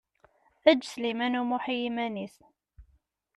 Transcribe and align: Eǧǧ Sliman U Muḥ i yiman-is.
Eǧǧ 0.69 0.81
Sliman 0.91 1.39
U 1.41 1.43
Muḥ 1.49 1.65
i 1.73 1.75
yiman-is. 1.81 2.35